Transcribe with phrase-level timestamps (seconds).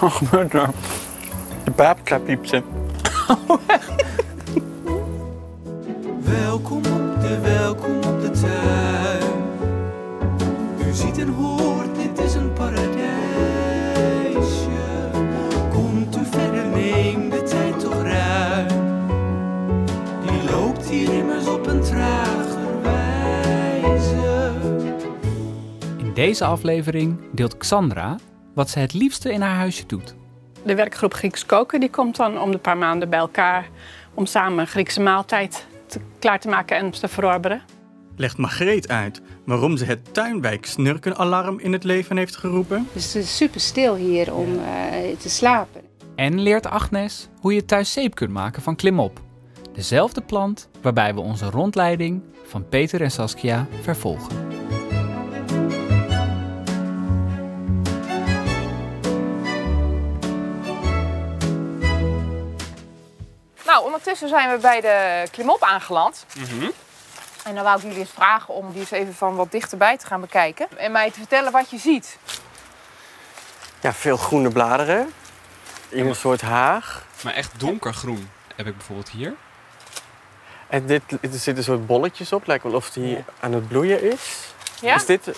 [0.00, 0.70] Wat gebeurt er?
[1.64, 1.70] De
[26.14, 28.18] In deze aflevering deelt Xandra
[28.54, 30.14] wat ze het liefste in haar huisje doet.
[30.64, 33.68] De werkgroep Grieks koken die komt dan om de paar maanden bij elkaar
[34.14, 37.62] om samen een Griekse maaltijd te, klaar te maken en te verorberen.
[38.16, 42.88] Legt Margreet uit waarom ze het tuinwijk snurkenalarm in het leven heeft geroepen.
[42.92, 45.80] Dus het is super stil hier om eh, te slapen.
[46.16, 49.20] En leert Agnes hoe je thuis zeep kunt maken van klimop.
[49.72, 54.43] Dezelfde plant waarbij we onze rondleiding van Peter en Saskia vervolgen.
[63.74, 66.26] Nou, ondertussen zijn we bij de klimop aangeland.
[67.44, 70.06] En dan wou ik jullie eens vragen om die eens even van wat dichterbij te
[70.06, 70.66] gaan bekijken.
[70.76, 72.18] En mij te vertellen wat je ziet.
[73.80, 75.12] Ja, veel groene bladeren.
[75.88, 77.06] In een soort haag.
[77.24, 79.34] Maar echt donkergroen heb ik bijvoorbeeld hier.
[80.68, 82.46] En dit, er zitten soort bolletjes op.
[82.46, 84.54] Lijkt wel of die aan het bloeien is.
[84.80, 84.94] Ja?
[84.94, 85.30] Is, dit,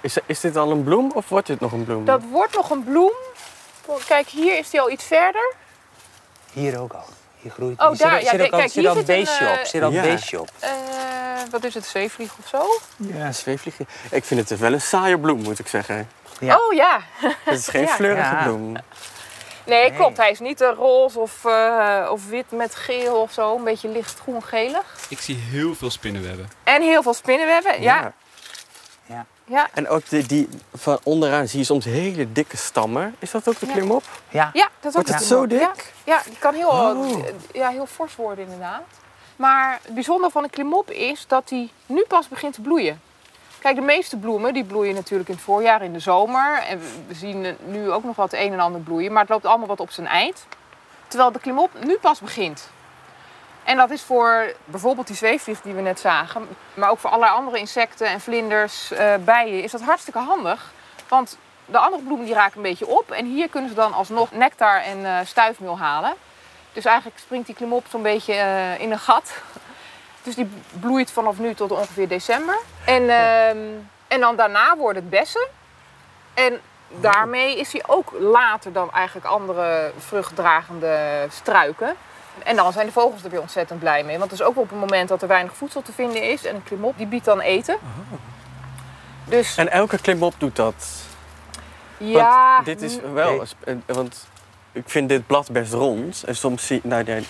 [0.00, 2.04] is, is dit al een bloem of wordt dit nog een bloem?
[2.04, 3.14] Dat wordt nog een bloem.
[4.06, 5.54] Kijk, hier is die al iets verder.
[6.52, 7.16] Hier ook al.
[7.42, 9.04] Hier groeit Oh, hier zit daar, al- ja, zit ook kijk, zit hier al een
[9.04, 9.66] zit een, beestje eh, op.
[9.66, 10.02] Zit al een Ja.
[10.02, 10.48] beestje op.
[10.58, 10.70] Eh,
[11.50, 12.66] wat is het, zweefvlieg of zo?
[12.96, 13.84] Ja, een zweefvliegje.
[14.10, 16.08] Ik vind het wel een saaie bloem, moet ik zeggen.
[16.40, 16.56] Ja.
[16.56, 17.00] Oh ja.
[17.44, 17.94] Het is geen Ja.
[17.94, 18.42] fleurige Ja.
[18.42, 18.72] bloem.
[18.72, 18.82] Nee,
[19.82, 19.92] Nee.
[19.94, 20.16] klopt.
[20.16, 23.56] Hij is niet eh, roze of, eh, of wit met geel of zo.
[23.56, 24.84] Een beetje licht groen-gelig.
[25.08, 26.50] Ik zie heel veel spinnenwebben.
[26.64, 27.82] En heel veel spinnenwebben.
[27.82, 28.12] Ja.
[29.48, 29.68] Ja.
[29.74, 33.14] En ook die, die van onderaan zie je soms hele dikke stammen.
[33.18, 34.02] Is dat ook de klimop?
[34.28, 34.50] Ja.
[34.52, 35.60] ja dat is ook Wordt de het zo dik?
[35.60, 35.72] Ja,
[36.04, 37.18] ja, die kan heel, Oh.
[37.52, 38.82] ja, heel fors worden inderdaad.
[39.36, 43.00] Maar het bijzondere van de klimop is dat hij nu pas begint te bloeien.
[43.58, 46.58] Kijk, de meeste bloemen die bloeien natuurlijk in het voorjaar, in de zomer.
[46.68, 49.12] En we- we zien nu ook nog wat een en ander bloeien.
[49.12, 50.46] Maar het loopt allemaal wat op zijn eind.
[51.08, 52.68] Terwijl de klimop nu pas begint.
[53.68, 56.48] En dat is voor bijvoorbeeld die zweefvlieg die we net zagen.
[56.74, 59.62] Maar ook voor allerlei andere insecten en vlinders, eh, bijen.
[59.62, 60.72] Is dat hartstikke handig.
[61.08, 63.10] Want de andere bloemen die raken een beetje op.
[63.10, 66.14] En hier kunnen ze dan alsnog nectar en eh, stuifmeel halen.
[66.72, 69.32] Dus eigenlijk springt die klimop zo'n beetje eh, in een gat.
[70.22, 70.50] Dus die
[70.80, 72.58] bloeit vanaf nu tot ongeveer december.
[72.84, 73.58] En, ehm,
[74.08, 75.46] en dan daarna worden het bessen.
[76.34, 81.96] En daarmee is hij ook later dan eigenlijk andere vruchtdragende struiken.
[82.44, 84.18] En dan zijn de vogels er weer ontzettend blij mee.
[84.18, 86.44] Want het is ook op het moment dat er weinig voedsel te vinden is.
[86.44, 87.76] En een klimop die biedt dan eten.
[89.24, 90.86] Dus En elke klimop doet dat.
[91.96, 93.44] ja, Want dit is wel...
[93.64, 93.80] Nee.
[93.86, 94.26] Want
[94.72, 96.22] ik vind dit blad best rond.
[96.26, 97.26] En soms zie nou, nee,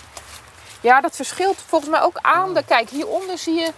[0.80, 2.54] ja, dat verschilt volgens mij ook aan.
[2.54, 3.70] De, kijk, hieronder zie je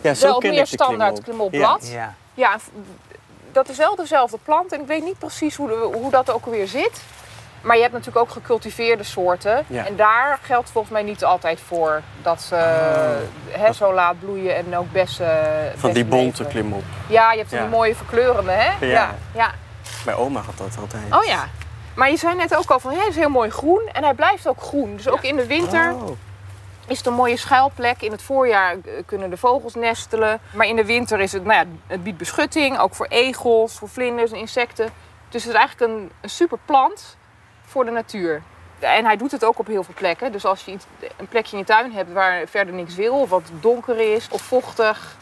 [0.00, 1.50] Ja, zo wel ken meer ik de standaard klimop.
[1.50, 1.88] klimopblad.
[1.90, 2.14] Ja.
[2.34, 2.66] Ja, v-
[3.52, 6.44] dat is wel dezelfde plant en ik weet niet precies hoe, de- hoe dat ook
[6.44, 7.00] alweer zit.
[7.60, 9.64] Maar je hebt natuurlijk ook gecultiveerde soorten.
[9.66, 9.86] Ja.
[9.86, 12.54] En daar geldt volgens mij niet altijd voor dat ze
[13.48, 15.38] hè, zo laat bloeien en ook bessen.
[15.76, 16.82] Van die bonte klimop.
[17.08, 17.60] Ja, je hebt Ja.
[17.60, 18.86] die mooie verkleurende, hè?
[18.86, 19.14] Ja.
[19.34, 19.50] ja.
[20.04, 21.02] Mijn oma had dat altijd.
[21.14, 21.48] Oh ja.
[21.94, 24.48] Maar je zei net ook al van, het is heel mooi groen en hij blijft
[24.48, 24.96] ook groen.
[24.96, 26.10] Dus ook in de winter Oh.
[26.86, 28.02] is het een mooie schuilplek.
[28.02, 30.40] In het voorjaar eh, kunnen de vogels nestelen.
[30.52, 32.78] Maar in de winter is het, nou ja, het biedt beschutting.
[32.78, 34.88] Ook voor egels, voor vlinders en insecten.
[35.28, 37.16] Dus het is eigenlijk een, een super plant
[37.70, 38.42] voor de natuur.
[38.78, 40.32] En hij doet het ook op heel veel plekken.
[40.32, 40.84] Dus als je iets,
[41.16, 43.20] een plekje in je tuin hebt waar verder niks wil...
[43.20, 45.16] of wat donker is of vochtig...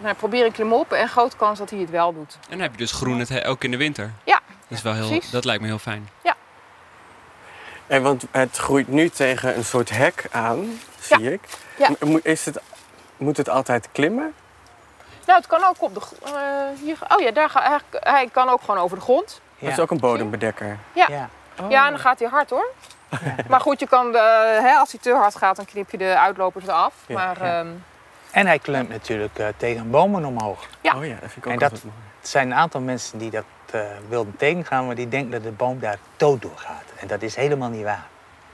[0.00, 2.34] Nou, probeer een klimop en grote kans dat hij het wel doet.
[2.40, 4.12] En dan heb je dus groen het, ook in de winter.
[4.24, 5.30] Ja, Dat, is wel heel, precies.
[5.30, 6.08] dat lijkt me heel fijn.
[7.86, 11.40] En want het groeit nu tegen een soort hek aan, zie ik.
[11.76, 11.88] Ja.
[12.22, 12.60] Is het,
[13.16, 14.34] moet het altijd klimmen?
[15.26, 16.00] Nou, het kan ook op de...
[16.24, 19.40] eh, hier, oh ja, daar ga, hij, hij kan ook gewoon over de grond.
[19.58, 20.78] Dat is ook een bodembedekker.
[20.92, 21.06] Ja.
[21.08, 21.28] Ja.
[21.68, 22.68] Ja, en dan gaat hij hard hoor.
[23.48, 26.18] Maar goed, je kan, de, hè, als hij te hard gaat, dan knip je de
[26.18, 26.94] uitlopers eraf.
[27.06, 27.58] Ja, maar ja.
[27.58, 27.68] ehm,
[28.30, 30.64] En hij klimt natuurlijk eh, tegen bomen omhoog.
[30.80, 30.96] Ja.
[30.96, 31.94] Oh ja, dat vind ik ook En dat- mooi.
[32.22, 35.50] Er zijn een aantal mensen die dat eh, wilden tegengaan, maar die denken dat de
[35.50, 36.82] boom daar dood door gaat.
[36.96, 38.06] En dat is helemaal niet waar.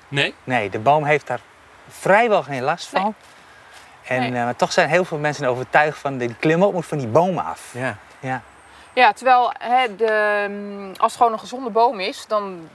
[0.08, 0.34] Nee?
[0.44, 1.40] Nee, de boom heeft daar
[1.88, 3.14] vrijwel geen last van.
[4.04, 4.34] En Nee.
[4.38, 7.44] eh, maar toch zijn heel veel mensen overtuigd van die klimop moet van die bomen
[7.44, 7.70] af.
[7.72, 7.96] Ja.
[8.20, 8.42] Ja.
[8.92, 12.68] ja, terwijl hè, de, mm, als het gewoon een gezonde boom is, dan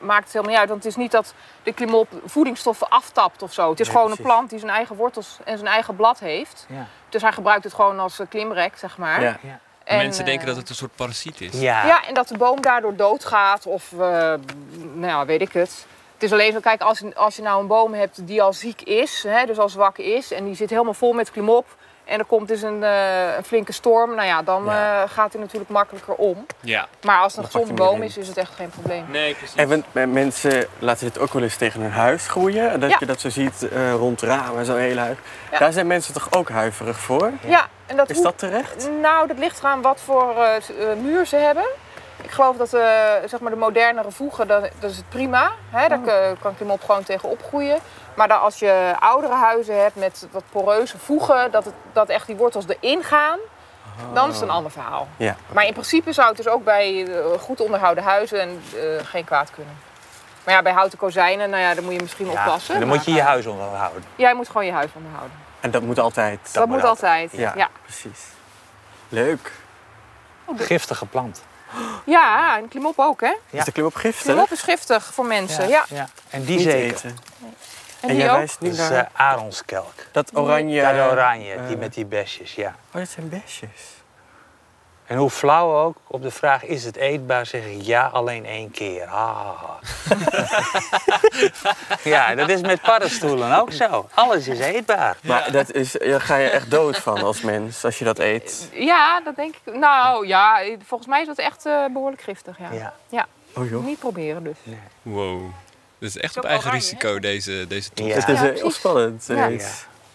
[0.00, 0.68] maakt het helemaal niet uit.
[0.68, 3.70] Want het is niet dat de klimop voedingsstoffen aftapt of zo.
[3.70, 6.66] Het is Nee, gewoon een plant die zijn eigen wortels en zijn eigen blad heeft.
[6.68, 6.86] Ja.
[7.08, 9.22] Dus hij gebruikt het gewoon als eh, klimrek, zeg maar.
[9.22, 9.38] Ja.
[9.42, 9.60] Ja.
[9.84, 11.60] En, Mensen denken eh, dat het een soort parasiet is.
[11.60, 11.86] Ja.
[11.86, 15.86] Ja, en dat de boom daardoor doodgaat of, eh, nou ja, weet ik het.
[16.14, 18.82] Het is alleen zo, kijk, als, als je nou een boom hebt die al ziek
[18.82, 21.66] is, hè, dus al zwak is, en die zit helemaal vol met klimop,
[22.04, 25.02] en er komt dus een, eh, een flinke storm, nou ja, dan Ja.
[25.02, 26.46] eh, gaat hij natuurlijk makkelijker om.
[26.60, 26.86] Ja.
[27.04, 29.04] Maar als het een gezonde boom is, is het echt geen probleem.
[29.10, 29.56] Nee, precies.
[29.56, 32.80] En want, eh, mensen laten dit ook wel eens tegen hun huis groeien.
[32.80, 32.96] Dat Ja.
[33.00, 35.16] je dat zo ziet eh, rond ramen, zo'n hele huis.
[35.52, 35.58] Ja.
[35.58, 37.30] Daar zijn mensen toch ook huiverig voor?
[37.46, 38.88] Ja, en dat Is dat terecht?
[39.00, 40.34] Nou, dat ligt eraan wat voor
[41.02, 41.64] muur ze hebben.
[42.22, 42.80] Ik geloof dat eh,
[43.26, 45.50] zeg maar de modernere voegen, dat, dat is het prima.
[45.70, 45.88] Hè?
[45.88, 47.78] Daar kan- kan klimop gewoon tegen opgroeien.
[48.20, 52.26] Maar dan als je oudere huizen hebt met wat poreuze voegen, dat, het, dat echt
[52.26, 53.38] die wortels erin gaan,
[54.14, 55.08] dan is het een ander verhaal.
[55.16, 55.36] Ja.
[55.52, 59.24] Maar in principe zou het dus ook bij eh, goed onderhouden huizen en, eh, geen
[59.24, 59.78] kwaad kunnen.
[60.44, 62.74] Maar ja, bij houten kozijnen, nou ja, dan moet je misschien Ja, oppassen.
[62.74, 64.02] en dan moet je je Maar, huis onderhouden.
[64.02, 65.36] eh, Jij moet gewoon je huis onderhouden.
[65.60, 66.52] En dat moet altijd.
[66.52, 67.32] Dat, moet altijd.
[67.32, 67.68] Ja, Ja.
[67.82, 68.20] precies.
[69.08, 69.52] Leuk.
[70.56, 71.42] Giftige plant.
[72.04, 73.26] ja, en klimop ook, hè?
[73.50, 73.58] Ja.
[73.58, 74.22] Is de klimop giftig?
[74.24, 75.84] Klimop is giftig voor mensen, ja.
[75.88, 76.06] ja.
[76.30, 76.94] En die Niet zeker.
[76.96, 77.18] eten.
[78.00, 79.94] En, En jij wijst nu Dat is naar eh, aronskelk.
[80.12, 80.74] dat oranje...
[80.74, 82.68] Ja, de oranje, die met die besjes, ja.
[82.68, 83.98] Oh, dat zijn besjes.
[85.10, 88.70] En hoe flauw ook, op de vraag is het eetbaar, zeg ik ja, alleen één
[88.70, 89.06] keer.
[89.06, 89.62] Ah.
[92.02, 94.08] ja, dat is met paddenstoelen ook zo.
[94.14, 95.16] Alles is eetbaar.
[95.22, 98.68] Maar dat is, daar ga je echt dood van als mens, als je dat eet.
[98.72, 99.74] Ja, dat denk ik.
[99.74, 102.58] Nou ja, volgens mij is dat echt eh, behoorlijk giftig.
[102.58, 102.92] Ja.
[103.08, 103.26] Ja.
[103.56, 103.84] Oh joh.
[103.84, 104.58] Niet proberen dus.
[105.02, 105.42] Wow.
[106.00, 108.06] Dat is echt op eigen oranje, risico, deze, deze top.
[108.06, 108.14] Ja.
[108.14, 109.24] Het is eh, heel spannend.
[109.28, 109.48] Ja.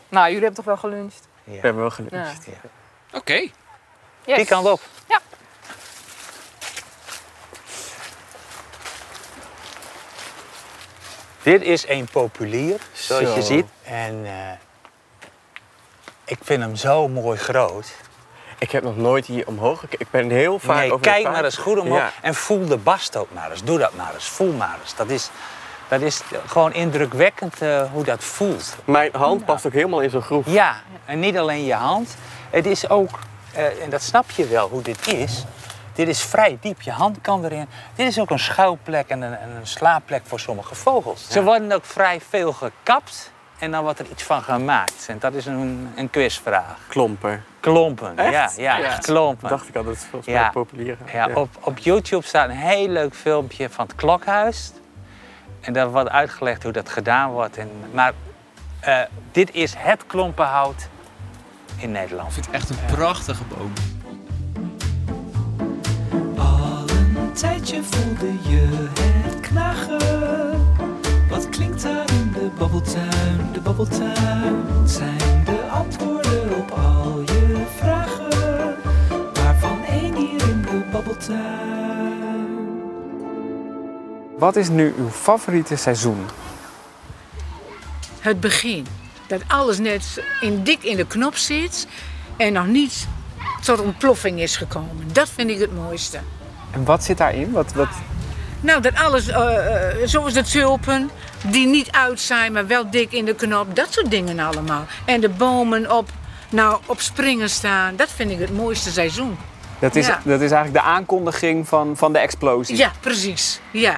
[0.09, 1.27] Nou, jullie hebben toch wel geluncht?
[1.43, 1.51] Ja.
[1.51, 2.45] We hebben wel geluncht.
[2.45, 2.51] Ja.
[3.17, 3.33] Oké.
[4.25, 4.37] Yes.
[4.37, 4.81] Die kant op.
[5.07, 5.19] Ja.
[11.41, 13.35] Dit is een populier, zoals Zo.
[13.35, 13.65] je ziet.
[13.83, 14.51] En eh,
[16.25, 17.95] ik vind hem zo mooi groot.
[18.59, 20.05] Ik heb nog nooit hier omhoog gekeken.
[20.05, 22.11] Ik ben heel vaak nee, over kijk maar eens goed omhoog Ja.
[22.21, 23.63] en voel de bast ook maar eens.
[23.63, 24.95] Doe dat maar eens, voel maar eens.
[24.95, 25.29] Dat is,
[25.87, 28.75] dat is gewoon indrukwekkend eh, hoe dat voelt.
[28.85, 30.45] Mijn hand past ook helemaal in zo'n groef.
[30.49, 32.15] Ja, en niet alleen je hand.
[32.49, 33.19] Het is ook,
[33.53, 35.43] eh, en dat snap je wel hoe dit is.
[35.93, 37.67] Dit is vrij diep, je hand kan erin.
[37.95, 41.27] Dit is ook een schuilplek en een, en een slaapplek voor sommige vogels.
[41.29, 45.05] Ze worden ook vrij veel gekapt en dan wordt er iets van gemaakt.
[45.07, 46.77] En dat is een, een quizvraag.
[46.88, 47.43] Klompen.
[47.59, 48.55] Klompen, Echt?
[48.57, 48.97] ja, ja, Ja.
[48.97, 49.49] klompen.
[49.49, 50.41] Dacht ik al, dat is volgens Ja.
[50.41, 50.97] mij populier.
[51.13, 54.71] Ja, Op, op YouTube staat een heel leuk filmpje van het klokhuis.
[55.65, 57.57] En daar wordt uitgelegd hoe dat gedaan wordt.
[57.57, 58.13] En, maar
[58.79, 59.00] eh,
[59.31, 60.89] dit is het klompenhout
[61.77, 62.27] in Nederland.
[62.27, 63.73] Ik vind het echt een prachtige boom.
[66.38, 70.73] Al een tijdje voelde je het knagen.
[71.29, 73.50] Wat klinkt daar in de babbeltuin?
[73.53, 78.75] De babbeltuin zijn de antwoorden op al je vragen.
[79.33, 81.84] Waarvan één hier in de babbeltuin.
[84.37, 86.25] Wat is nu uw favoriete seizoen?
[88.19, 88.85] Het begin.
[89.27, 91.87] Dat alles net in, dik in de knop zit
[92.37, 93.07] en nog niet
[93.63, 95.07] tot ontploffing is gekomen.
[95.13, 96.19] Dat vind ik het mooiste.
[96.71, 97.51] En wat zit daarin?
[97.51, 97.87] Wat, wat...
[98.61, 101.09] Nou, dat alles, eh, eh, zoals de tulpen,
[101.43, 103.75] die niet uit zijn, maar wel dik in de knop.
[103.75, 104.85] Dat soort dingen allemaal.
[105.05, 106.09] En de bomen op,
[106.49, 107.95] nou, op springen staan.
[107.95, 109.38] Dat vind ik het mooiste seizoen.
[109.79, 110.21] Dat, is, Ja.
[110.23, 112.77] dat is eigenlijk de aankondiging van, van de explosie.
[112.77, 113.60] Ja, precies.
[113.71, 113.98] Ja.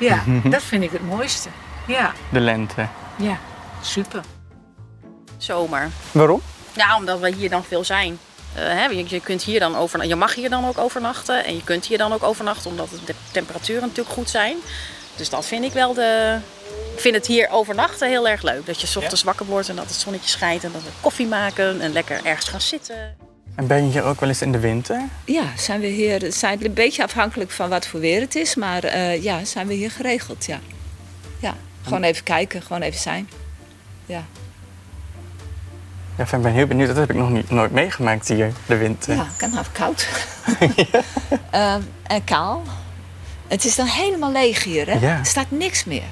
[0.00, 0.22] Ja,
[0.54, 1.48] dat vind ik het mooiste.
[1.86, 2.88] Ja, De lente.
[3.16, 3.38] ja.
[3.82, 4.20] Super.
[5.36, 5.88] Zomer.
[6.12, 6.42] Waarom?
[6.72, 8.18] Ja, omdat we hier dan veel zijn.
[8.54, 11.44] Eh, hè, je, je, kunt hier dan over, je mag hier dan ook overnachten.
[11.44, 14.56] En je kunt hier dan ook overnachten omdat de temperaturen natuurlijk goed zijn.
[15.16, 16.38] Dus dat vind ik wel de...
[16.94, 18.66] Ik vind het hier overnachten heel erg leuk.
[18.66, 20.64] Dat je 's ochtends wakker wordt en dat het zonnetje schijnt.
[20.64, 23.16] En dat we koffie maken en lekker ergens gaan zitten.
[23.54, 25.02] En ben je hier ook wel eens in de winter?
[25.24, 28.84] Ja, zijn we hier, zijn een beetje afhankelijk van wat voor weer het is, maar
[28.84, 30.60] eh, ja, zijn we hier geregeld, ja.
[31.38, 33.28] Ja, gewoon even kijken, gewoon even zijn.
[34.06, 34.24] Ja,
[36.16, 36.88] Ja, ik ben heel benieuwd.
[36.88, 39.14] Dat heb ik nog niet, nooit meegemaakt hier, de winter.
[39.14, 40.08] ja kan nou koud.
[41.50, 42.62] Eh, en kaal.
[43.48, 44.98] Het is dan helemaal leeg hier, hè?
[44.98, 45.18] Ja.
[45.18, 46.02] Er staat niks meer.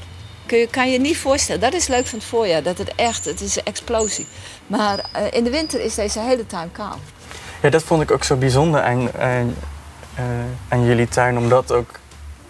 [0.47, 1.61] Kun je, kan je niet voorstellen.
[1.61, 4.27] Dat is leuk van het voorjaar, dat het echt, het is een explosie.
[4.67, 6.99] Maar eh, in de winter is deze hele tuin kaal.
[7.61, 9.55] Ja, dat vond ik ook zo bijzonder aan, aan,
[10.15, 10.25] eh,
[10.69, 11.39] aan jullie tuin.
[11.39, 11.91] Om dat ook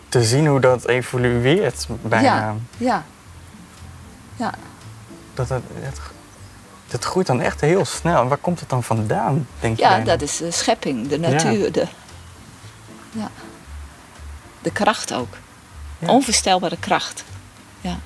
[0.09, 2.37] te zien hoe dat evolueert bijna.
[2.37, 3.05] Ja, ja.
[4.37, 4.55] Ja,
[5.35, 5.63] Dat, het,
[6.89, 8.23] het groeit dan echt heel snel.
[8.23, 9.83] En waar komt het dan vandaan, denk je?
[9.83, 11.73] ja dat is de schepping, de natuur.
[11.73, 11.87] De,
[13.11, 13.31] ja.
[14.63, 15.37] de kracht ook.
[15.99, 16.09] Ja.
[16.09, 17.25] Onvoorstelbare kracht.
[17.81, 17.97] Ja.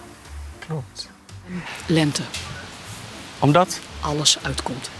[0.58, 1.10] Klopt.
[1.86, 2.22] Lente.
[3.38, 3.80] Omdat?
[4.00, 4.90] Alles uitkomt.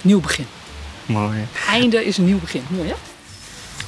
[0.00, 0.46] Nieuw begin.
[1.12, 1.46] Mooi.
[1.68, 2.62] Einde is een nieuw begin.
[2.68, 2.94] Mooi hè?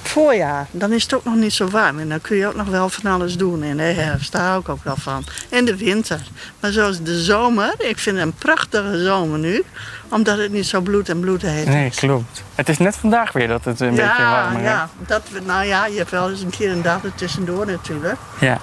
[0.03, 1.99] Voorjaar, dan is het ook nog niet zo warm.
[1.99, 3.63] En dan kun je ook nog wel van alles doen.
[3.63, 5.25] In de herfst, daar hou ik ook wel van.
[5.49, 6.21] En de winter.
[6.61, 9.63] Maar zoals de zomer, ik vind het een prachtige zomer nu.
[10.09, 11.67] Omdat het niet zo bloed en bloed heet.
[11.67, 12.43] Nee, klopt.
[12.55, 14.67] Het is net vandaag weer dat het een beetje warmer is.
[14.67, 18.19] ja, dat, nou ja, je hebt wel eens een keer een dag er tussendoor natuurlijk.
[18.41, 18.59] Ja.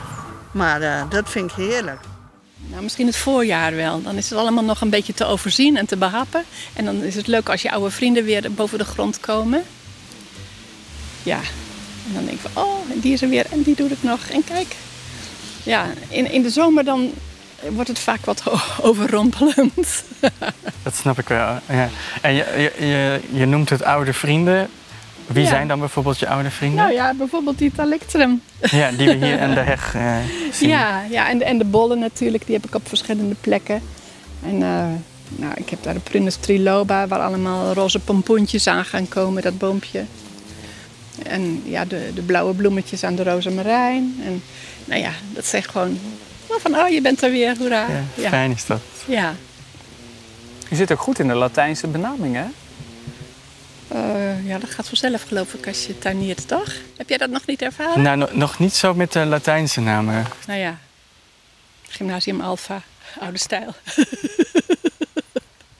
[0.52, 2.00] Maar eh, dat vind ik heerlijk.
[2.70, 4.02] Nou, misschien het voorjaar wel.
[4.02, 6.44] Dan is het allemaal nog een beetje te overzien en te behappen.
[6.74, 9.64] En dan is het leuk als je oude vrienden weer boven de grond komen.
[11.24, 11.40] Ja,
[12.08, 14.20] en dan denk ik van, oh, die is er weer en die doet het nog.
[14.32, 14.76] En kijk,
[15.64, 17.14] ja, in, in de zomer dan
[17.70, 18.44] wordt het vaak wat
[18.82, 20.04] overrompelend.
[20.84, 21.60] Dat snap ik wel.
[21.70, 21.90] Ja.
[22.22, 24.70] En je, je, je noemt het oude vrienden.
[25.34, 25.50] Wie Ja.
[25.50, 26.78] zijn dan bijvoorbeeld je oude vrienden?
[26.78, 28.42] Nou ja, bijvoorbeeld die talictrum.
[28.62, 30.16] Ja, die we hier aan de heg eh,
[30.52, 30.70] zien.
[30.70, 33.82] Ja, ja en, de, en de bollen natuurlijk, die heb ik op verschillende plekken.
[34.46, 34.86] En eh,
[35.30, 39.58] nou, ik heb daar de Prunus triloba, waar allemaal roze pompoentjes aan gaan komen, dat
[39.58, 40.04] boompje.
[41.24, 44.22] En ja, de, de blauwe bloemetjes aan de rozemarijn.
[44.26, 44.44] En
[44.86, 46.00] nou ja, dat zegt gewoon
[46.48, 47.86] oh, van, oh, je bent er weer, hoera.
[48.16, 48.82] Ja, Fijn is dat.
[49.06, 49.34] Ja.
[50.70, 52.46] Je zit ook goed in de Latijnse benaming, hè?
[53.92, 56.74] Eh, ja, dat gaat vanzelf geloof ik als je tuiniert, toch?
[56.98, 58.02] Heb jij dat nog niet ervaren?
[58.02, 60.26] Nou, no- nog niet zo met de Latijnse namen.
[60.48, 60.78] Nou ja,
[61.90, 62.82] Gymnasium Alpha,
[63.20, 63.76] oude stijl.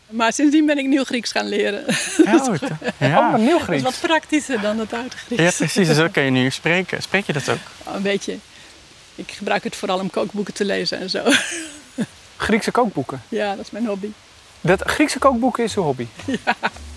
[0.10, 1.86] maar sindsdien ben ik nieuw Grieks gaan leren.
[2.26, 2.56] Oh?
[2.98, 3.18] Ja.
[3.34, 3.84] Oh, nieuw Dat is Grieks.
[3.84, 5.42] wat praktischer dan het oude Grieks.
[5.44, 5.88] Ja, precies.
[5.88, 7.02] Dus zo kan je nu spreken.
[7.02, 7.58] Spreek je dat ook?
[7.84, 8.38] Oh, Een beetje.
[9.16, 11.24] Ik gebruik het vooral om kookboeken te lezen en zo.
[12.38, 13.22] Griekse kookboeken.
[13.30, 14.10] Ja, dat is mijn hobby.
[14.62, 16.08] Dat Griekse kookboeken is uw hobby.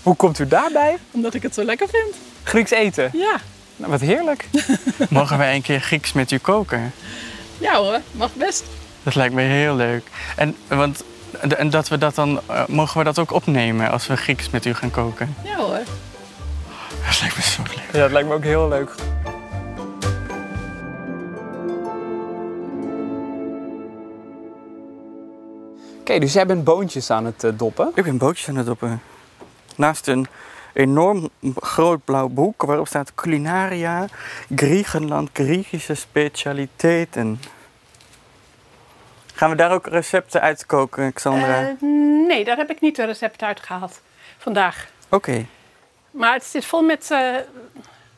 [0.03, 0.97] Hoe komt u daarbij?
[1.11, 2.15] Omdat ik het zo lekker vind.
[2.43, 3.09] Grieks eten.
[3.13, 3.35] Ja.
[3.75, 4.49] Nou, wat heerlijk.
[5.09, 6.93] Mogen wij een keer Grieks met u koken?
[7.57, 8.63] Ja hoor, mag best.
[9.03, 10.03] Dat lijkt me heel leuk.
[10.35, 11.03] En, want,
[11.57, 14.65] en dat we dat dan, eh, mogen we dat ook opnemen als we Grieks met
[14.65, 15.35] u gaan koken?
[15.43, 15.79] Ja hoor.
[17.05, 17.93] Dat lijkt me zo leuk.
[17.93, 18.95] Ja, dat lijkt me ook heel leuk.
[25.99, 27.91] Oké, dus jij bent boontjes aan het eh, doppen.
[27.95, 29.01] Ik ben bootjes aan het doppen.
[29.77, 30.27] Naast een
[30.73, 34.07] enorm groot blauw boek waarop staat culinaria,
[34.55, 37.39] Griekenland, Griechische specialiteiten.
[39.33, 41.59] Gaan we daar ook recepten uitkoken, Xandra?
[41.59, 41.81] Eh,
[42.27, 44.01] nee, daar heb ik niet de recept uitgehaald
[44.37, 44.87] vandaag.
[45.09, 45.45] Oké.
[46.11, 47.35] Maar het zit vol met eh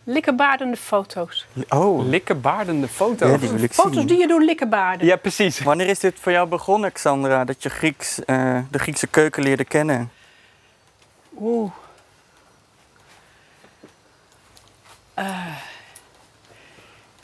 [0.05, 1.45] likkebaardende foto's.
[1.69, 2.07] Oh.
[2.07, 3.29] Likkebaardende foto's.
[3.29, 4.07] Ja, die wil ik Foto's zien.
[4.07, 5.07] die je door likkebaarden.
[5.07, 5.59] Ja, precies.
[5.59, 9.65] Wanneer is dit voor jou begonnen, Xandra, dat je Grieks, eh, de Griekse keuken leerde
[9.65, 10.11] kennen?
[11.39, 11.71] Oeh.
[15.13, 15.55] Eh,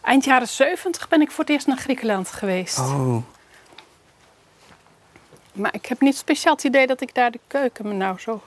[0.01, 2.77] eind jaren 70 ben ik voor het eerst naar Griekenland geweest.
[2.77, 3.18] Oh.
[5.53, 8.41] Maar ik heb niet speciaal het idee dat ik daar de keuken me nou zo...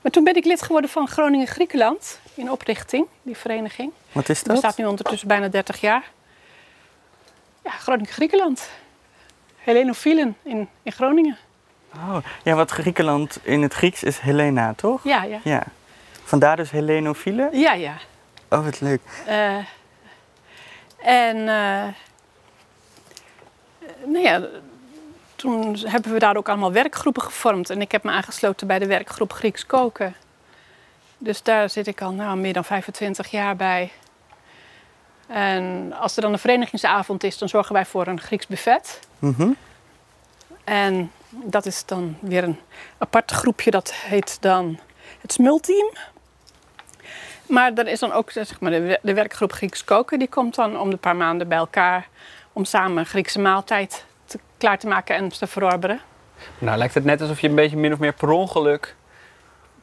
[0.00, 3.92] Maar toen ben ik lid geworden van Groningen Griekenland in oprichting, die vereniging.
[4.12, 4.52] Wat is Die dat?
[4.60, 6.10] bestaat nu ondertussen bijna 30 jaar.
[7.64, 8.68] Ja, Groningen Griekenland.
[9.56, 11.38] Helenofielen in, in Groningen.
[11.96, 12.16] Oh.
[12.42, 15.04] Ja, wat Griekenland in het Grieks is Helena, toch?
[15.04, 15.38] Ja, ja.
[15.44, 15.62] Ja.
[16.24, 17.58] Vandaar dus Helenofielen?
[17.58, 17.94] Ja, ja.
[18.48, 19.00] Oh, wat leuk.
[19.26, 19.56] Eh,
[21.02, 21.86] en eh,
[24.04, 24.46] nou ja,
[25.36, 27.70] toen hebben we daar ook allemaal werkgroepen gevormd.
[27.70, 30.14] En ik heb me aangesloten bij de werkgroep Grieks koken.
[31.18, 33.92] Dus daar zit ik al nou, meer dan 25 jaar bij.
[35.26, 39.00] En als er dan een verenigingsavond is, dan zorgen wij voor een Grieks buffet.
[39.18, 39.50] Mhm.
[40.64, 41.10] En
[41.42, 42.58] dat is dan weer een
[42.98, 44.78] apart groepje, dat heet dan
[45.20, 45.90] het smulteam.
[47.46, 50.90] Maar er is dan ook zeg maar, de, werkgroep Grieks koken, die komt dan om
[50.90, 52.08] de paar maanden bij elkaar
[52.52, 56.00] om samen een Griekse maaltijd te, klaar te maken en te verorberen.
[56.58, 58.94] Nou, lijkt het net alsof je een beetje min of meer per ongeluk,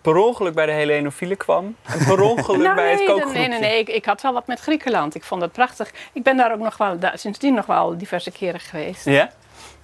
[0.02, 1.76] per ongeluk bij de Helenofielen kwam.
[1.82, 3.40] En per ongeluk Nou, bij het kookgroepje.
[3.40, 3.80] nee, nee, nee.
[3.80, 5.16] Ik, ik had wel wat met Griekenland.
[5.16, 5.92] Ik vond het prachtig.
[6.14, 9.06] Ik ben daar ook nog wel, da- sindsdien nog wel diverse keren geweest.
[9.06, 9.32] Ja?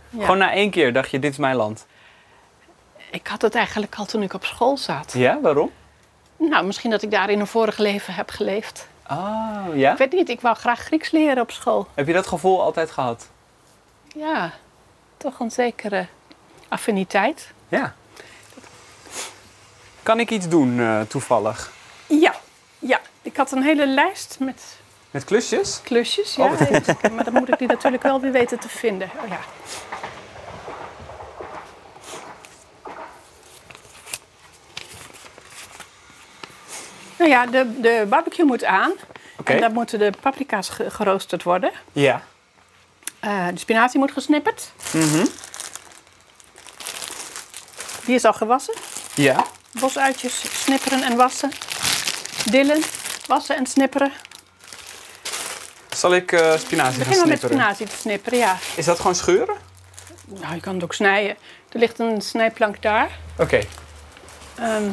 [0.09, 0.21] Ja.
[0.21, 1.85] Gewoon na één keer dacht je, dit is mijn land.
[3.11, 5.13] Ik had het eigenlijk al toen ik op school zat.
[5.13, 5.71] Ja, waarom?
[6.37, 8.87] Nou, misschien dat ik daar in een vorig leven heb geleefd.
[9.03, 9.91] Ah, ja?
[9.91, 11.87] Ik weet niet, ik wou graag Grieks leren op school.
[11.93, 13.27] Heb je dat gevoel altijd gehad?
[14.15, 14.51] Ja,
[15.17, 16.07] toch een zekere
[16.67, 17.51] affiniteit.
[17.67, 17.93] Ja.
[20.03, 21.71] Kan ik iets doen eh, toevallig?
[22.07, 22.35] Ja,
[22.79, 22.99] ja.
[23.21, 24.63] Ik had een hele lijst met
[25.11, 25.81] Met klusjes?
[25.83, 26.35] klusjes.
[26.35, 29.09] Ja, Oh, kijken, maar dan moet ik die natuurlijk wel weer weten te vinden.
[29.23, 29.39] Oh ja.
[37.17, 38.91] Nou ja, de, de barbecue moet aan.
[39.43, 41.71] En dan moeten de paprika's ge- geroosterd worden.
[41.91, 42.21] Ja.
[43.19, 44.71] Eh, de spinazie moet gesnipperd.
[44.93, 45.25] Mhm.
[48.05, 48.73] Die is al gewassen.
[49.15, 49.45] Ja.
[49.71, 51.51] bosuitjes snipperen en wassen.
[52.49, 52.81] Dillen,
[53.27, 54.11] wassen en snipperen.
[55.95, 57.49] Zal ik eh, spinazie gaan Begin maar met snipperen?
[57.57, 58.57] spinazie te snipperen, ja.
[58.75, 59.55] Is dat gewoon scheuren?
[60.25, 61.37] Nou, je kan het ook snijden.
[61.71, 63.09] Er ligt een snijplank daar.
[63.37, 63.61] Oké.
[64.55, 64.89] Ehm,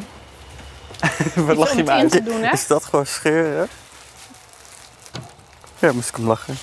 [1.47, 2.53] Wat lach je te doen, hè?
[2.53, 3.69] Is dat gewoon scheuren?
[5.79, 6.57] Ja, moest ik hem lachen.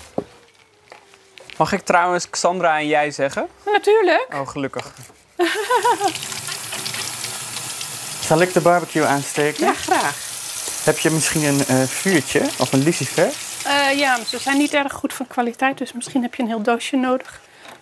[1.58, 3.48] Mag ik trouwens Xandra en jij zeggen?
[3.66, 4.28] natuurlijk.
[4.34, 4.92] Oh, gelukkig.
[8.28, 9.66] Zal ik de barbecue aansteken?
[9.66, 10.16] Ja, graag.
[10.84, 13.32] Heb je misschien een eh, vuurtje of een lucifer?
[13.66, 16.48] Eh, ja, maar ze zijn niet erg goed van kwaliteit, dus misschien heb je een
[16.48, 17.42] heel doosje nodig.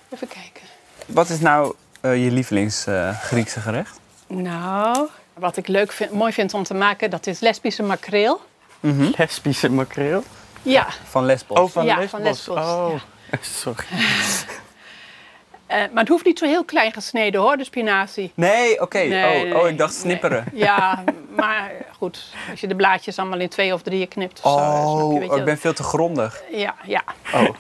[0.09, 0.61] Even kijken.
[1.05, 3.99] Wat is nou eh, je lievelings eh, Griekse gerecht?
[4.27, 5.07] Nou,
[5.39, 8.41] wat ik leuk vind, mooi vind om te maken, dat is lesbische makreel.
[9.17, 10.23] Lesbische makreel?
[10.61, 10.87] Ja.
[11.09, 11.59] Van Lesbos.
[11.59, 12.09] Oh, van Ja, Lesbos.
[12.11, 12.93] van Lesbos, Oh,
[13.41, 13.85] sorry.
[15.67, 18.31] Eh, maar het hoeft niet zo heel klein gesneden hoor, de spinazie.
[18.35, 18.97] Nee, oké.
[18.99, 20.45] Nee, oh, oh, ik dacht snipperen.
[20.53, 21.03] Ja,
[21.35, 24.41] maar goed, als je de blaadjes allemaal in twee of drieën knipt.
[24.43, 26.41] Of zo, Oh, snap je, weet oh, ik ben veel te grondig.
[26.51, 27.03] Ja, ja.
[27.33, 27.55] Oh.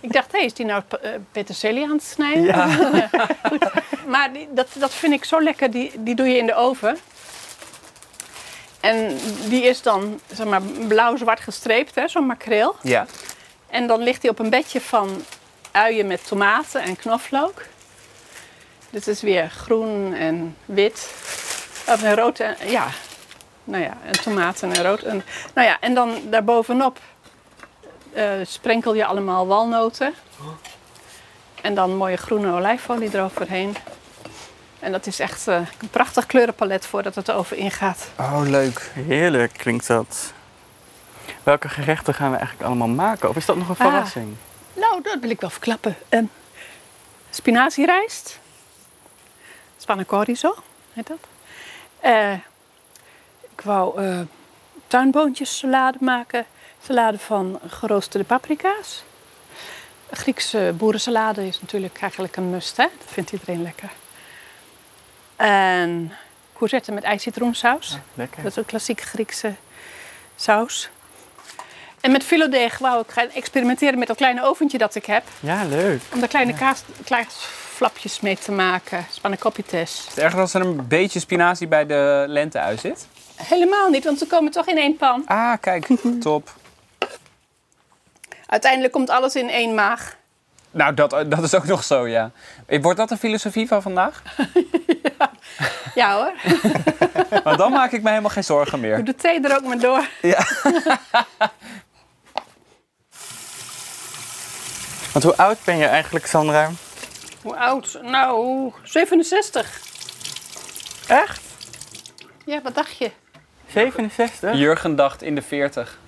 [0.00, 2.42] Ik dacht, hé, is die nou eh, peterselie aan het snijden?
[2.44, 2.66] Ja.
[3.48, 3.70] Goed.
[4.32, 6.98] Die, dat, dat vind ik zo lekker, die, die doe je in de oven.
[8.80, 12.76] En die is dan, zeg maar, blauw-zwart gestreept, hè, zo'n makreel.
[12.82, 13.06] Ja.
[13.66, 15.24] En dan ligt hij op een bedje van
[15.70, 17.62] uien met tomaten en knoflook.
[18.90, 21.12] Dit is weer groen en wit.
[21.88, 22.86] Of en rood en, ja.
[23.64, 25.02] Nou ja, en tomaten en rood.
[25.02, 26.98] En, nou ja, en dan daarbovenop
[28.12, 30.14] eh sprenkel je allemaal walnoten.
[31.62, 33.76] En dan mooie groene olijfolie eroverheen.
[34.84, 38.08] En dat is echt eh, een prachtig kleurenpalet voordat het de oven ingaat.
[38.18, 38.90] Oh, leuk.
[38.94, 40.32] Heerlijk klinkt dat.
[41.42, 43.28] Welke gerechten gaan we eigenlijk allemaal maken?
[43.28, 43.90] Of is dat nog een Ah.
[43.90, 44.36] verrassing?
[44.72, 45.96] Nou, dat wil ik wel verklappen.
[46.08, 46.30] Um,
[47.30, 48.38] spinazierijst.
[49.78, 50.54] Spanakorizo,
[50.92, 51.18] heet dat.
[52.00, 52.32] Eh,
[53.40, 54.20] ik wou eh
[54.86, 56.46] tuinboontjes salade maken.
[56.86, 59.04] Salade van geroosterde paprika's.
[60.10, 62.86] Griekse boerensalade is natuurlijk eigenlijk een must, hè?
[62.98, 63.90] Dat vindt iedereen lekker.
[65.36, 66.12] En
[66.56, 67.98] courgette met ijscitroensaus.
[68.14, 68.42] lekker.
[68.42, 69.54] Dat is een klassieke Griekse
[70.36, 70.90] saus.
[72.00, 75.22] En met filodeeg wou ik gaan experimenteren met dat kleine oventje dat ik heb.
[75.40, 76.00] Ja, leuk.
[76.12, 79.06] Om daar kleine kaas, kaasflapjes mee te maken.
[79.10, 79.98] Spanakopietes.
[79.98, 83.06] Is het erger als er een beetje spinazie bij de lenteui zit?
[83.36, 85.22] Helemaal niet, want ze komen toch in één pan.
[85.26, 85.86] Ah, kijk.
[86.20, 86.54] Top.
[88.46, 90.16] Uiteindelijk komt alles in één maag.
[90.70, 92.30] Nou, dat, dat is ook nog zo, ja.
[92.80, 94.22] Wordt dat de filosofie van vandaag?
[95.94, 96.32] Ja hoor,
[97.44, 99.04] Want dan maak ik me helemaal geen zorgen doe meer.
[99.04, 100.08] de thee er ook maar door.
[100.20, 100.46] Ja.
[105.12, 106.70] Want hoe oud ben je eigenlijk, Sandra?
[107.42, 107.98] Hoe oud?
[108.02, 109.80] Nou, 67.
[111.08, 111.40] Echt?
[112.44, 113.10] Ja, wat dacht je?
[113.72, 114.56] 67?
[114.56, 115.98] Jurgen dacht in de 40.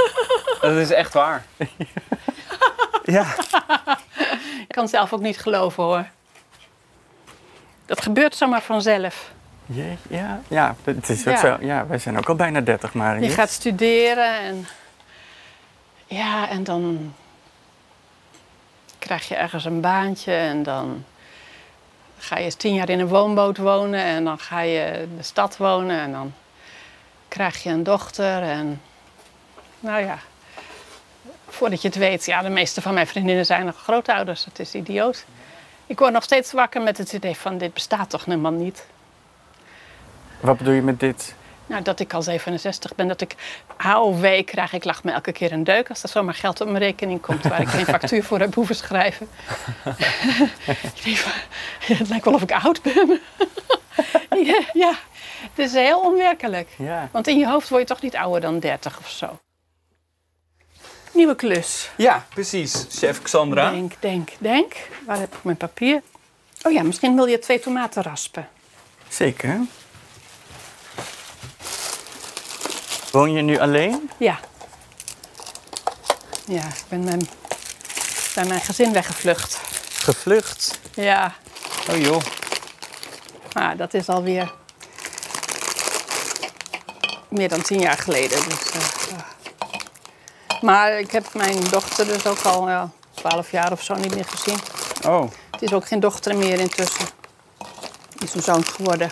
[0.60, 1.44] Dat is echt waar.
[3.04, 3.26] Ja.
[4.60, 6.06] Ik kan het zelf ook niet geloven hoor.
[7.88, 9.30] Dat gebeurt zomaar vanzelf.
[9.66, 11.40] Jee, ja, ja, het is ook Ja.
[11.40, 11.56] zo.
[11.60, 14.66] Ja, wij zijn ook al bijna 30, maar Je gaat studeren en
[16.06, 17.14] ja, en dan
[18.98, 21.04] krijg je ergens een baantje en dan
[22.18, 25.56] ga je tien jaar in een woonboot wonen en dan ga je in de stad
[25.56, 26.32] wonen en dan
[27.28, 28.80] krijg je een dochter en
[29.80, 30.18] nou ja,
[31.48, 34.44] voordat je het weet, ja, de meeste van mijn vriendinnen zijn nog grootouders.
[34.44, 35.24] Het is idioot.
[35.88, 38.86] Ik word nog steeds wakker met het idee van dit bestaat toch helemaal niet.
[40.40, 41.34] Wat bedoel je met dit?
[41.66, 43.34] Nou, dat ik al 67 ben, dat ik
[43.76, 44.72] AOW krijg.
[44.72, 47.42] Ik lach me elke keer een deuk als er zomaar geld op mijn rekening komt
[47.42, 49.28] waar ik geen factuur voor heb hoeven schrijven.
[50.94, 51.32] ik denk van,
[51.96, 53.20] het lijkt wel of ik oud ben.
[54.44, 54.94] ja, ja,
[55.40, 56.68] het is heel onwerkelijk.
[56.78, 57.08] Ja.
[57.12, 59.38] Want in je hoofd word je toch niet ouder dan 30 of zo.
[61.12, 61.90] Nieuwe klus.
[61.96, 62.86] Ja, precies.
[62.90, 63.70] Chef Xandra.
[63.70, 64.72] Denk, denk, denk.
[65.06, 66.02] Waar heb ik mijn papier?
[66.62, 68.48] Oh ja, misschien wil je twee tomaten raspen.
[69.08, 69.60] Zeker.
[73.12, 74.10] Woon je nu alleen?
[74.16, 74.40] Ja.
[76.46, 77.28] Ja, ik ben mijn,
[78.34, 79.60] bij mijn gezin weggevlucht.
[79.92, 80.80] Gevlucht?
[80.94, 81.34] Ja.
[81.90, 82.22] Oh joh.
[83.52, 84.52] Maar dat is alweer
[87.28, 88.48] meer dan tien jaar geleden.
[88.48, 89.26] Dus, eh, ja.
[90.60, 94.24] Maar ik heb mijn dochter dus ook al ja, twaalf jaar of zo niet meer
[94.24, 94.58] gezien.
[95.06, 95.30] Oh.
[95.50, 97.06] Het is ook geen dochter meer intussen.
[98.16, 99.10] Die is een zoon geworden.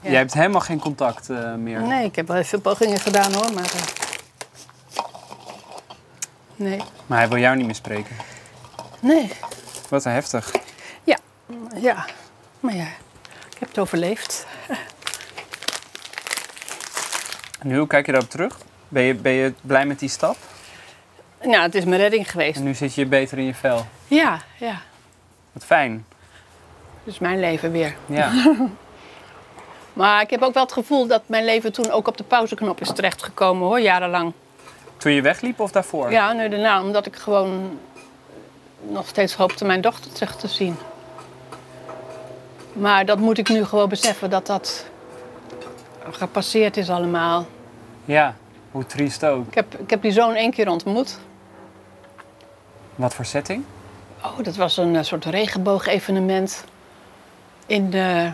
[0.00, 0.10] Ja.
[0.10, 1.80] Jij hebt helemaal geen contact eh, meer.
[1.80, 3.64] Nee, ik heb wel veel pogingen gedaan hoor, maar...
[3.74, 3.82] eh,
[6.56, 6.82] nee.
[7.06, 8.16] Maar hij wil jou niet meer spreken.
[9.00, 9.32] Nee.
[9.88, 10.52] Wat een heftig.
[11.04, 11.18] Ja,
[11.74, 12.06] ja.
[12.60, 12.86] Maar ja,
[13.50, 14.46] ik heb het overleefd.
[17.58, 18.58] En hoe kijk je daarop terug?
[18.88, 20.36] Ben je, ben je blij met die stap?
[21.42, 22.56] Nou, het is mijn redding geweest.
[22.56, 23.86] En nu zit je beter in je vel.
[24.06, 24.80] Ja, ja.
[25.52, 26.06] Wat fijn.
[27.04, 27.96] Dus mijn leven weer.
[28.06, 28.32] Ja.
[29.98, 32.80] Maar ik heb ook wel het gevoel dat mijn leven toen ook op de pauzeknop
[32.80, 34.32] is terechtgekomen hoor, jarenlang.
[34.96, 36.10] Toen je wegliep of daarvoor?
[36.10, 37.78] Ja, nu daarna, omdat ik gewoon
[38.80, 40.76] nog steeds hoopte mijn dochter terug te zien.
[42.72, 44.86] Maar dat moet ik nu gewoon beseffen dat dat
[46.10, 47.46] gepasseerd is allemaal.
[48.04, 48.36] Ja,
[48.70, 49.46] hoe triest ook.
[49.46, 51.18] Ik heb, ik heb die zoon één keer ontmoet.
[52.94, 53.64] Wat voor setting?
[54.24, 56.64] Oh, dat was een eh, soort regenboogevenement
[57.66, 58.32] in de,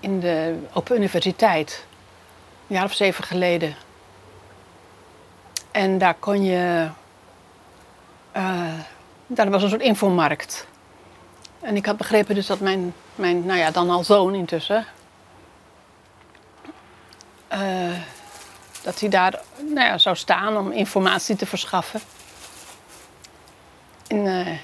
[0.00, 1.86] in de Open Universiteit.
[2.68, 3.74] Een jaar of zeven geleden.
[5.70, 6.88] En daar kon je...
[8.32, 8.74] eh,
[9.26, 10.66] daar was een soort infomarkt.
[11.60, 14.86] En ik had begrepen dus dat mijn, mijn nou ja, dan al zoon intussen...
[17.48, 17.90] eh,
[18.86, 22.00] dat hij daar nou ja, zou staan om informatie te verschaffen.
[24.06, 24.58] In, eh,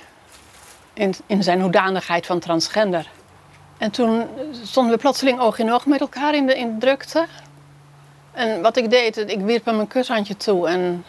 [0.93, 3.09] in, in zijn hoedanigheid van transgender.
[3.79, 4.29] En toen
[4.63, 7.27] stonden we plotseling oog in oog met elkaar in de, in de drukte.
[8.33, 11.05] En wat ik deed, ik wierp hem een kushandje toe en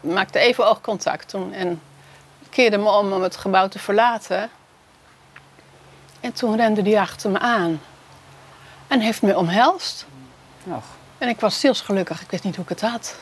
[0.00, 1.52] maakte even oogcontact toen.
[1.52, 1.82] En
[2.50, 4.50] keerde me om om het gebouw te verlaten.
[6.20, 7.80] En toen rende hij achter me aan.
[8.88, 10.06] En heeft me omhelst.
[10.64, 11.00] Och.
[11.22, 12.22] En ik was zielsgelukkig.
[12.22, 13.16] Ik wist niet hoe ik het had.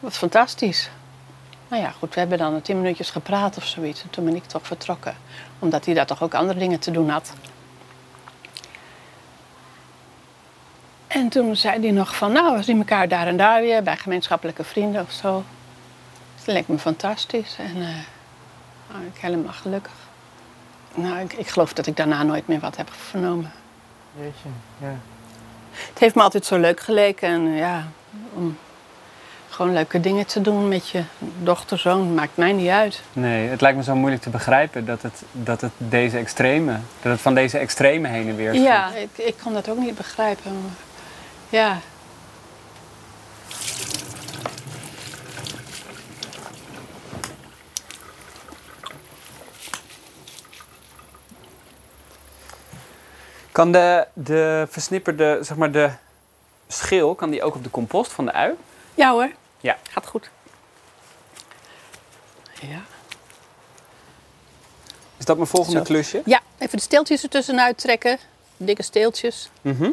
[0.00, 0.90] Wat fantastisch.
[1.68, 4.02] Nou ja, goed, we hebben dan tien minuutjes gepraat of zoiets.
[4.02, 5.16] En toen ben ik toch vertrokken.
[5.58, 7.32] Omdat hij daar toch ook andere dingen te doen had.
[11.06, 13.82] En toen zei hij nog van, nou, we zien elkaar daar en daar weer.
[13.82, 15.44] Bij gemeenschappelijke vrienden of zo.
[16.36, 17.56] Dat leek me fantastisch.
[17.58, 17.96] En eh
[18.90, 19.94] nou, ik helemaal gelukkig.
[20.94, 23.52] Nou, ik, ik geloof dat ik daarna nooit meer wat heb vernomen.
[24.16, 24.96] Jeetje, ja.
[25.88, 27.28] Het heeft me altijd zo leuk geleken.
[27.28, 27.86] En ja,
[28.34, 28.58] om
[29.48, 31.02] gewoon leuke dingen te doen met je
[31.42, 33.00] dochter, zoon, maakt mij niet uit.
[33.12, 37.12] Nee, het lijkt me zo moeilijk te begrijpen dat het, dat het deze extreme, dat
[37.12, 40.52] het van deze extreme heen en weer Ja, ik, ik kon dat ook niet begrijpen.
[41.48, 41.78] ja.
[53.54, 55.90] Kan de, de versnipperde, zeg maar de
[56.68, 58.54] schil, kan die ook op de compost van de ui?
[58.94, 59.76] Ja hoor, Ja.
[59.90, 60.30] gaat goed.
[62.60, 62.80] Ja.
[65.16, 65.84] Is dat mijn volgende Zo.
[65.84, 66.22] klusje?
[66.24, 68.18] Ja, even de steeltjes ertussenuit trekken.
[68.56, 69.50] Dikke steeltjes.
[69.62, 69.90] Mhm.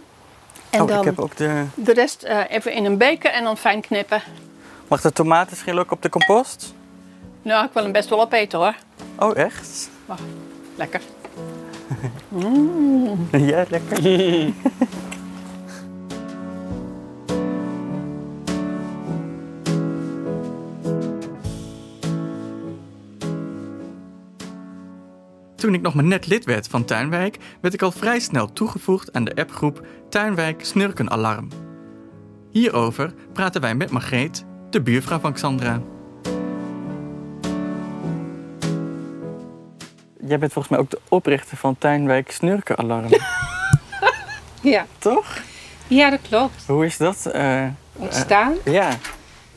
[0.70, 1.66] En oh, dan ik heb ook de...
[1.76, 4.22] de rest eh, even in een beker en dan fijn knippen.
[4.88, 6.74] Mag de tomatenschil ook op de compost?
[7.42, 8.76] Nou, ik wil hem best wel opeten hoor.
[9.20, 9.90] Oh, echt?
[10.06, 10.22] Wacht,
[10.76, 11.02] lekker.
[12.30, 13.28] Mm.
[13.32, 14.02] Ja, lekker.
[25.56, 29.14] Toen ik nog maar net lid werd van Tuinwijk, werd ik al vrij snel toegevoegd
[29.14, 31.48] aan de appgroep Tuinwijk Snurkenalarm.
[32.52, 35.82] Hierover praten wij met Margreet, de buurvrouw van Xandra.
[40.28, 43.10] Jij bent volgens mij ook de oprichter van Tuinwijk Snurkenalarm.
[44.64, 44.86] Ja.
[44.98, 45.38] Toch?
[45.88, 46.64] Ja, dat klopt.
[46.68, 47.26] Hoe is dat?
[47.26, 48.54] eh, Ontstaan?
[48.64, 48.90] eh, ja.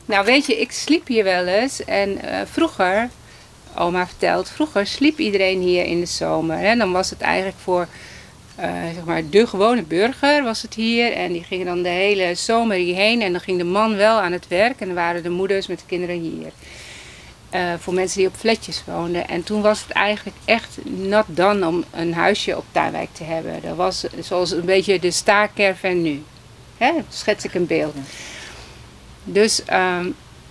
[0.05, 1.83] Nou, weet je, ik sliep hier wel eens.
[1.83, 3.09] En eh, vroeger,
[3.77, 6.57] oma vertelt, vroeger sliep iedereen hier in de zomer.
[6.57, 6.75] Hè?
[6.75, 7.87] Dan was het eigenlijk voor
[8.93, 11.11] zeg maar de gewone burger was het hier.
[11.13, 13.21] En die gingen dan de hele zomer hierheen.
[13.21, 14.79] En dan ging de man wel aan het werk.
[14.79, 16.51] En dan waren de moeders met de kinderen hier.
[17.55, 19.27] Eh, voor mensen die op flatjes woonden.
[19.27, 23.61] En toen was het eigenlijk echt nat dan om een huisje op Tuinwijk te hebben.
[23.61, 26.23] Dat was zoals een beetje de staakerven nu.
[26.77, 26.91] Hè?
[27.09, 27.95] Schets ik een beeld.
[29.23, 30.09] Dus ehm,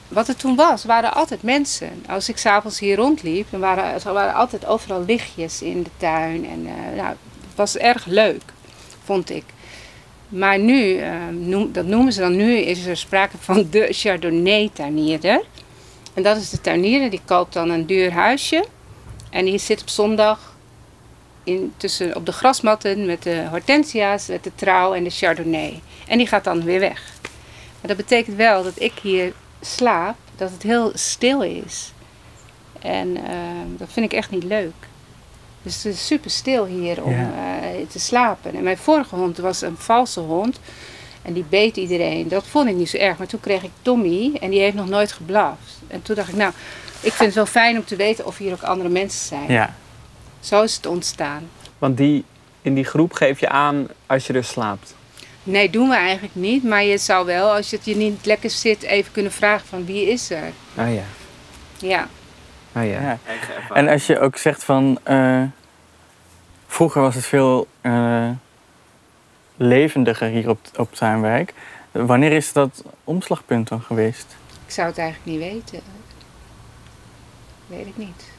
[0.09, 1.91] wat het toen was, waren altijd mensen.
[2.09, 6.47] Als ik s'avonds hier rondliep, dan waren er waren altijd overal lichtjes in de tuin.
[6.47, 7.09] En eh, nou,
[7.47, 8.43] het was erg leuk,
[9.05, 9.45] vond ik.
[10.29, 15.43] Maar nu, ehm, noem, dat noemen ze dan nu, is er sprake van de Chardonnay-tuinier.
[16.15, 18.65] En dat is de tuinier, die koopt dan een duur huisje.
[19.31, 20.55] En die zit op zondag
[21.45, 25.81] in, tussen, op de grasmatten met de hortensia's, met de trouw en de Chardonnay.
[26.09, 27.13] En die gaat dan weer weg.
[27.81, 31.93] Maar dat betekent wel dat ik hier slaap, dat het heel stil is.
[32.81, 34.73] En ehm, dat vind ik echt niet leuk.
[35.63, 37.31] Dus het is super stil hier om Ja.
[37.63, 38.55] eh, te slapen.
[38.55, 40.61] En mijn vorige hond was een valse hond.
[41.25, 42.29] En die beet iedereen.
[42.29, 43.19] Dat vond ik niet zo erg.
[43.19, 45.79] Maar toen kreeg ik Tommy en die heeft nog nooit geblaft.
[45.87, 46.53] En toen dacht ik, nou,
[47.01, 49.51] ik vind het wel fijn om te weten of hier ook andere mensen zijn.
[49.51, 49.75] Ja.
[50.41, 51.49] Zo is het ontstaan.
[51.79, 52.25] Want die,
[52.63, 54.95] in die groep geef je aan als je er slaapt.
[55.43, 56.65] Nee, doen we eigenlijk niet.
[56.65, 60.11] Maar je zou wel, als het je niet lekker zit, even kunnen vragen van wie
[60.11, 60.53] is er?
[60.79, 61.03] Oh ja.
[61.79, 62.09] Ja.
[62.77, 63.19] Oh ja.
[63.73, 64.99] En als je ook zegt van...
[65.03, 65.43] eh,
[66.67, 68.29] vroeger was het veel eh,
[69.57, 71.55] levendiger hier op, op Tuinwijk.
[71.93, 74.37] Wanneer is dat omslagpunt dan geweest?
[74.67, 75.81] Ik zou het eigenlijk niet weten.
[77.67, 78.33] Weet ik niet.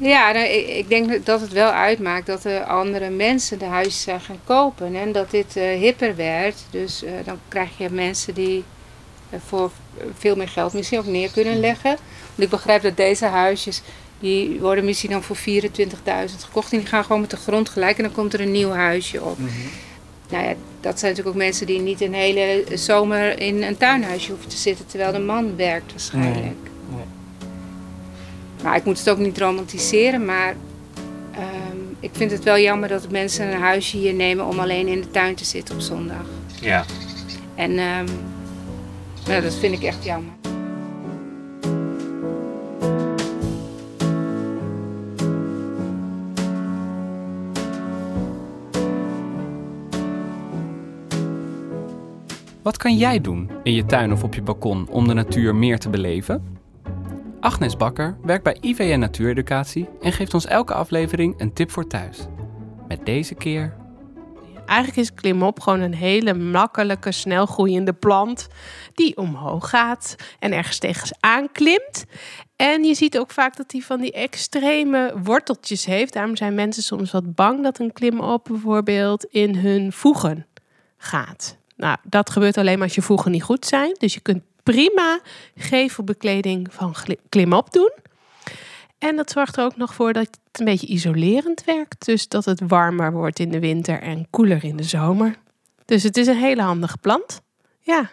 [0.00, 4.00] Ja, nou, ik, ik denk dat het wel uitmaakt dat er andere mensen de huizen
[4.00, 4.94] zijn gaan kopen.
[4.94, 6.56] En dat dit eh, hipper werd.
[6.70, 8.64] Dus eh, dan krijg je mensen die
[9.30, 9.70] eh, voor
[10.18, 11.96] veel meer geld misschien ook neer kunnen leggen.
[12.26, 13.82] Want ik begrijp dat deze huisjes,
[14.20, 15.42] die worden misschien dan voor 24.000
[16.38, 16.72] gekocht.
[16.72, 19.22] En die gaan gewoon met de grond gelijk en dan komt er een nieuw huisje
[19.22, 19.38] op.
[20.30, 24.30] Nou ja, dat zijn natuurlijk ook mensen die niet een hele zomer in een tuinhuisje
[24.30, 26.36] hoeven te zitten terwijl de man werkt waarschijnlijk.
[26.36, 26.54] Nee.
[28.62, 30.56] Maar ik moet het ook niet romantiseren, maar
[31.32, 35.00] ehm, ik vind het wel jammer dat mensen een huisje hier nemen om alleen in
[35.00, 36.24] de tuin te zitten op zondag.
[36.60, 36.84] Ja.
[37.54, 38.08] En ehm,
[39.26, 40.39] nou, dat vind ik echt jammer.
[52.62, 55.78] Wat kan jij doen in je tuin of op je balkon om de natuur meer
[55.78, 56.58] te beleven?
[57.40, 62.26] Agnes Bakker werkt bij IVN Natuureducatie en geeft ons elke aflevering een tip voor thuis.
[62.88, 63.78] Met deze keer
[64.66, 68.48] Eigenlijk is klimop gewoon een hele makkelijke, snel groeiende plant
[68.94, 72.04] die omhoog gaat en ergens tegenaan klimt.
[72.56, 76.12] En je ziet ook vaak dat hij van die extreme worteltjes heeft.
[76.12, 80.46] Daarom zijn mensen soms wat bang dat een klimop bijvoorbeeld in hun voegen
[80.96, 81.59] gaat.
[81.80, 83.96] Nou, dat gebeurt alleen maar als je voegen niet goed zijn.
[83.98, 85.20] Dus je kunt prima
[85.56, 86.94] gevelbekleding van
[87.28, 87.92] klimop doen.
[88.98, 92.04] En dat zorgt er ook nog voor dat het een beetje isolerend werkt.
[92.04, 95.36] Dus dat het warmer wordt in de winter en koeler in de zomer.
[95.84, 97.40] Dus het is een hele handige plant.
[97.80, 98.10] Ja.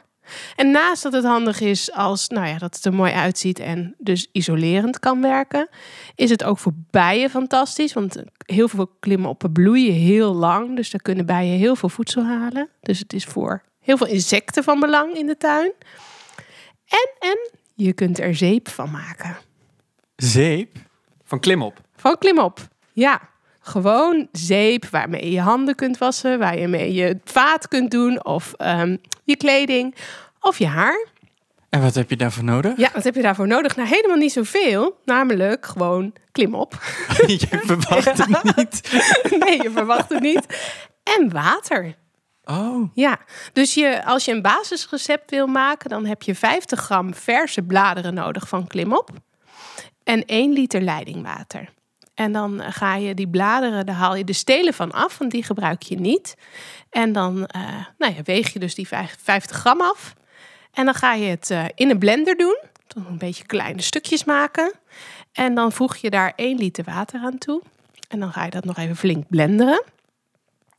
[0.56, 3.96] En naast dat het handig is als, nou ja, dat het er mooi uitziet en
[3.98, 5.70] dus isolerend kan werken,
[6.16, 7.94] is het ook voor bijen fantastisch.
[7.94, 10.76] Want heel veel klimmoppen bloeien heel lang.
[10.76, 12.70] Dus daar kunnen bijen heel veel voedsel halen.
[12.82, 15.74] Dus het is voor heel veel insecten van belang in de tuin.
[16.88, 19.38] En, en je kunt er zeep van maken.
[20.16, 20.78] Zeep?
[21.24, 21.82] Van klimop.
[21.96, 22.68] Van klimop.
[22.94, 23.30] Ja,
[23.68, 28.26] gewoon zeep waarmee je je handen kunt wassen, waar je mee je vaat kunt doen
[28.26, 29.96] of ehm, je kleding
[30.40, 31.08] of je haar.
[31.70, 32.78] En wat heb je daarvoor nodig?
[32.78, 33.76] Ja, wat heb je daarvoor nodig?
[33.76, 35.00] Nou, helemaal niet zoveel.
[35.06, 36.74] Namelijk gewoon klimop.
[37.28, 39.02] je verwacht het niet.
[39.46, 40.46] nee, je verwacht het niet.
[41.04, 41.96] En water.
[42.44, 42.90] Oh.
[42.94, 43.20] Ja,
[43.54, 48.14] dus je, als je een basisrecept wil maken, dan heb je 50 gram verse bladeren
[48.14, 49.10] nodig van klimop.
[50.04, 51.70] En 1 liter leidingwater.
[52.18, 55.44] En dan ga je die bladeren, daar haal je de stelen van af, want die
[55.44, 56.36] gebruik je niet.
[56.90, 57.62] En dan eh,
[57.98, 60.14] nou ja, weeg je dus die vijf- 50 gram af.
[60.74, 62.58] En dan ga je het eh, in een blender doen.
[62.88, 64.74] Dan een beetje kleine stukjes maken.
[65.32, 67.62] En dan voeg je daar 1 liter water aan toe.
[68.10, 69.84] En dan ga je dat nog even flink blenderen.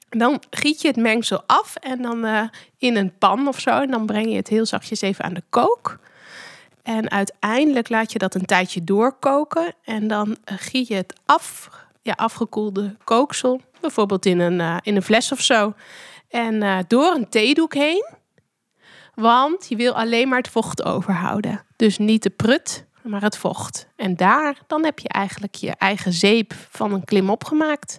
[0.09, 2.43] En dan giet je het mengsel af en dan eh,
[2.79, 3.71] in een pan of zo.
[3.71, 5.99] En dan breng je het heel zachtjes even aan de kook.
[6.89, 9.75] En uiteindelijk laat je dat een tijdje doorkoken.
[9.85, 11.71] En dan eh, giet je het af,
[12.03, 15.75] ja, afgekoelde kooksel, bijvoorbeeld in een, eh, in een fles of zo.
[16.29, 18.07] En eh, door een theedoek heen.
[19.15, 21.65] Want je wil alleen maar het vocht overhouden.
[21.77, 23.89] Dus niet de prut, maar het vocht.
[23.97, 27.99] En daar, dan heb je eigenlijk je eigen zeep van een klimop gemaakt.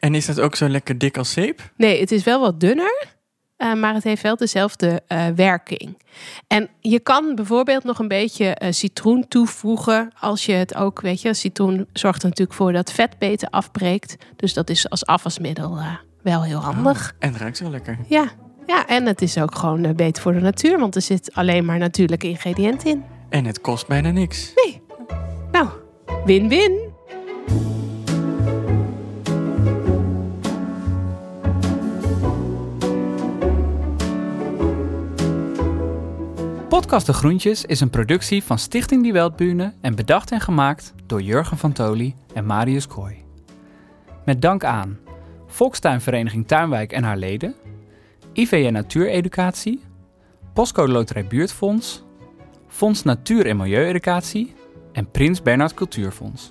[0.00, 1.60] En is dat ook zo lekker dik als zeep?
[1.76, 3.13] Nee, het is wel wat dunner.
[3.64, 5.98] Eh, maar het heeft wel dezelfde eh, werking.
[6.46, 10.12] En je kan bijvoorbeeld nog een beetje eh, citroen toevoegen.
[10.20, 14.16] Als je het ook, weet je, citroen zorgt er natuurlijk voor dat vet beter afbreekt.
[14.36, 15.78] Dus dat is als afwasmiddel
[16.22, 17.14] wel heel handig.
[17.18, 17.98] En het ruikt zo lekker.
[18.08, 18.28] Ja.
[18.66, 20.78] ja, en het is ook gewoon beter voor de natuur.
[20.78, 23.04] Want er zit alleen maar natuurlijke ingrediënten in.
[23.28, 24.54] En het kost bijna niks.
[25.52, 25.68] Nou,
[26.24, 26.92] win-win.
[36.68, 41.22] Podcast De Groentjes is een productie van Stichting Die Weltbühne en bedacht en gemaakt door
[41.22, 43.24] Jurgen van Toli en Marius Kooi.
[44.24, 44.98] Met dank aan
[45.46, 47.54] Volkstuinvereniging Tuinwijk en haar leden,
[48.32, 49.82] IVN Natuureducatie,
[50.52, 52.02] Postcode Loterij Buurtfonds,
[52.68, 54.54] Fonds Natuur en Milieueducatie
[54.92, 56.50] en Prins Bernhard Cultuurfonds.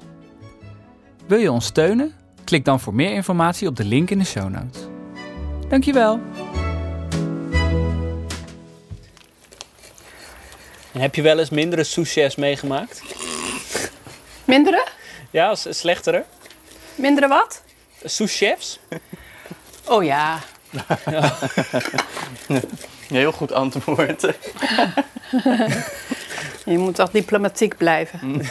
[1.27, 2.13] Wil je ons steunen?
[2.43, 4.87] Klik dan voor meer informatie op de link in de show notes.
[5.69, 6.42] Dankjewel!
[10.93, 13.01] En heb je wel eens mindere sous-chefs meegemaakt?
[14.45, 14.87] Mindere?
[15.31, 16.23] Ja, slechtere?
[16.95, 17.61] Mindere wat?
[18.03, 18.79] Sous-chefs?
[19.85, 20.39] Oh ja,
[23.07, 24.21] Heel goed antwoord.
[26.65, 28.19] Je moet toch diplomatiek blijven.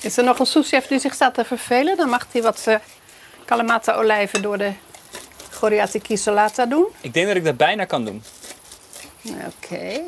[0.00, 1.96] Is er nog een souschef die zich staat te vervelen?
[1.96, 2.74] Dan mag hij wat uh,
[3.44, 4.72] Kalamata olijven door de
[5.58, 6.86] Goriatic Isolata doen.
[7.00, 8.22] Ik denk dat ik dat bijna kan doen.
[9.24, 10.00] Oké.